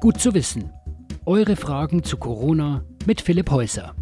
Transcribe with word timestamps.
Gut 0.00 0.18
zu 0.18 0.32
wissen. 0.32 0.72
Eure 1.26 1.56
Fragen 1.56 2.02
zu 2.02 2.16
Corona 2.16 2.86
mit 3.04 3.20
Philipp 3.20 3.50
Häuser. 3.50 3.94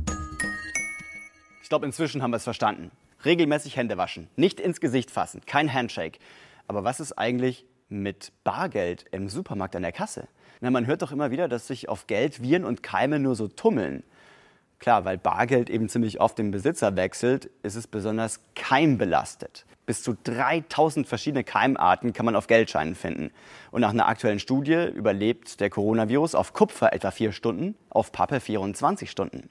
Ich 1.61 1.69
glaube, 1.69 1.87
inzwischen 1.87 2.23
haben 2.23 2.31
wir 2.31 2.37
es 2.37 2.45
verstanden. 2.45 2.93
Regelmäßig 3.25 3.77
Hände 3.77 3.97
waschen, 3.97 4.29
nicht 4.37 4.61
ins 4.61 4.79
Gesicht 4.79 5.11
fassen, 5.11 5.41
kein 5.45 5.75
Handshake. 5.75 6.21
Aber 6.69 6.85
was 6.85 7.01
ist 7.01 7.15
eigentlich 7.15 7.67
mit 7.89 8.31
Bargeld 8.45 9.07
im 9.11 9.29
Supermarkt 9.29 9.75
an 9.75 9.83
der 9.83 9.91
Kasse? 9.91 10.29
Na, 10.61 10.71
man 10.71 10.87
hört 10.87 11.03
doch 11.03 11.11
immer 11.11 11.33
wieder, 11.33 11.49
dass 11.49 11.67
sich 11.67 11.89
auf 11.89 12.07
Geld 12.07 12.43
Viren 12.43 12.65
und 12.65 12.85
Keime 12.85 13.19
nur 13.19 13.35
so 13.35 13.49
tummeln. 13.49 14.05
Klar, 14.79 15.05
weil 15.05 15.19
Bargeld 15.19 15.71
eben 15.71 15.89
ziemlich 15.89 16.21
oft 16.21 16.39
den 16.39 16.51
Besitzer 16.51 16.95
wechselt, 16.97 17.51
ist 17.63 17.75
es 17.75 17.87
besonders 17.87 18.41
keimbelastet. 18.55 19.67
Bis 19.87 20.03
zu 20.03 20.17
3000 20.23 21.09
verschiedene 21.09 21.45
Keimarten 21.45 22.13
kann 22.13 22.27
man 22.27 22.37
auf 22.37 22.47
Geldscheinen 22.47 22.95
finden. 22.95 23.31
Und 23.71 23.81
nach 23.81 23.91
einer 23.91 24.07
aktuellen 24.07 24.39
Studie 24.39 24.87
überlebt 24.95 25.61
der 25.61 25.71
Coronavirus 25.71 26.35
auf 26.35 26.53
Kupfer 26.53 26.93
etwa 26.93 27.11
vier 27.11 27.33
Stunden, 27.33 27.75
auf 27.89 28.13
Pappe 28.13 28.39
24 28.39 29.11
Stunden. 29.11 29.49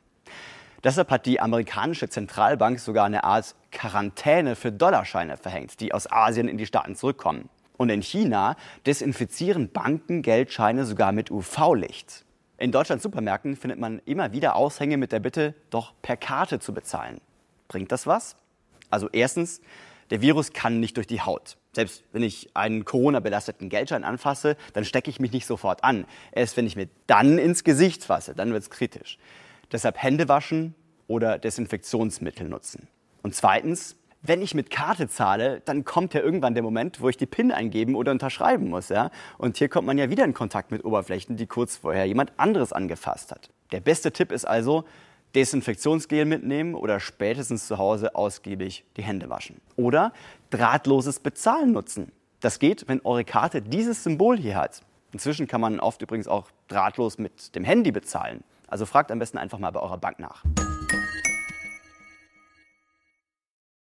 Deshalb 0.84 1.09
hat 1.09 1.26
die 1.26 1.40
amerikanische 1.40 2.07
Zentralbank 2.07 2.80
sogar 2.80 3.05
eine 3.05 3.23
Art 3.23 3.55
Quarantäne 3.71 4.55
für 4.55 4.71
Dollarscheine 4.71 5.38
verhängt, 5.38 5.80
die 5.82 5.91
aus 5.91 6.09
Asien 6.09 6.48
in 6.48 6.57
die 6.57 6.68
Staaten 6.68 6.96
zurückkommen. 6.96 7.49
Und 7.76 7.90
in 7.90 8.02
China 8.02 8.55
desinfizieren 8.85 9.71
Banken 9.71 10.21
Geldscheine 10.21 10.85
sogar 10.85 11.12
mit 11.12 11.32
UV-Licht. 11.32 12.27
In 12.60 12.72
Deutschlands 12.72 13.04
Supermärkten 13.04 13.56
findet 13.56 13.80
man 13.80 14.02
immer 14.06 14.32
wieder 14.32 14.56
Aushänge 14.56 14.98
mit 14.98 15.12
der 15.12 15.20
Bitte, 15.20 15.54
doch 15.70 15.94
per 16.02 16.18
Karte 16.18 16.60
zu 16.60 16.74
bezahlen. 16.74 17.22
Bringt 17.68 17.92
das 17.92 18.08
was? 18.08 18.36
Also 18.90 19.10
erstens, 19.12 19.62
der 20.10 20.22
Virus 20.22 20.54
kann 20.54 20.80
nicht 20.80 20.98
durch 20.98 21.06
die 21.06 21.22
Haut. 21.22 21.58
Selbst 21.74 22.04
wenn 22.14 22.24
ich 22.24 22.49
einen 22.55 22.84
Corona-belasteten 22.84 23.70
Geldschein 23.70 24.04
anfasse, 24.04 24.58
dann 24.74 24.86
stecke 24.86 25.12
ich 25.12 25.20
mich 25.20 25.32
nicht 25.32 25.46
sofort 25.46 25.84
an. 25.84 26.05
Erst 26.32 26.58
wenn 26.58 26.66
ich 26.66 26.76
mir 26.76 26.88
dann 27.05 27.38
ins 27.38 27.64
Gesicht 27.64 28.05
fasse, 28.05 28.34
dann 28.34 28.52
wird 28.52 28.64
es 28.64 28.71
kritisch. 28.71 29.20
Deshalb 29.71 30.02
Hände 30.02 30.27
waschen 30.27 30.74
oder 31.08 31.38
Desinfektionsmittel 31.38 32.49
nutzen. 32.49 32.88
Und 33.21 33.36
zweitens, 33.36 33.96
wenn 34.28 34.42
ich 34.42 34.54
mit 34.54 34.70
Karte 34.70 35.08
zahle, 35.08 35.62
dann 35.66 35.86
kommt 35.86 36.14
ja 36.14 36.22
irgendwann 36.22 36.54
der 36.54 36.64
Moment, 36.64 37.02
wo 37.02 37.10
ich 37.10 37.18
die 37.18 37.26
PIN 37.26 37.52
eingeben 37.52 37.96
oder 37.96 38.12
unterschreiben 38.12 38.70
muss. 38.70 38.90
Ja? 38.90 39.10
Und 39.38 39.58
hier 39.58 39.70
kommt 39.70 39.88
man 39.88 39.98
ja 39.98 40.10
wieder 40.10 40.26
in 40.26 40.34
Kontakt 40.34 40.72
mit 40.72 40.84
Oberflächen, 40.84 41.38
die 41.38 41.48
kurz 41.48 41.78
vorher 41.78 42.06
jemand 42.06 42.34
anderes 42.38 42.74
angefasst 42.74 43.32
hat. 43.32 43.50
Der 43.72 43.80
beste 43.80 44.12
Tipp 44.12 44.32
ist 44.32 44.46
also, 44.46 44.86
Desinfektionsgel 45.36 46.26
mitnehmen 46.26 46.74
oder 46.74 47.00
spätestens 47.00 47.68
zu 47.68 47.78
Hause 47.78 48.16
ausgiebig 48.16 48.86
die 48.96 49.04
Hände 49.04 49.30
waschen. 49.30 49.62
Oder 49.76 50.14
drahtloses 50.50 51.20
Bezahlen 51.20 51.72
nutzen. 51.72 52.12
Das 52.40 52.60
geht, 52.60 52.88
wenn 52.88 53.02
eure 53.04 53.24
Karte 53.24 53.62
dieses 53.62 54.04
Symbol 54.04 54.38
hier 54.38 54.55
hat. 54.55 54.82
Inzwischen 55.12 55.48
kann 55.48 55.62
man 55.62 55.80
oft 55.80 56.02
übrigens 56.02 56.28
auch 56.28 56.50
drahtlos 56.68 57.18
mit 57.18 57.55
dem 57.55 57.64
Handy 57.64 57.92
bezahlen. 57.92 58.44
Also 58.68 58.86
fragt 58.86 59.12
am 59.12 59.20
besten 59.20 59.38
einfach 59.38 59.60
mal 59.60 59.72
bei 59.72 59.80
eurer 59.80 59.98
Bank 59.98 60.20
nach. 60.20 60.44